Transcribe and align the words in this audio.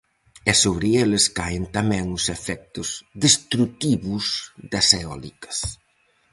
E 0.51 0.53
sobre 0.63 0.87
eles 1.03 1.25
caen 1.37 1.63
tamén 1.77 2.05
os 2.17 2.25
efectos 2.37 2.87
destrutivos 3.25 4.25
das 4.71 4.87
eólicas. 5.01 5.57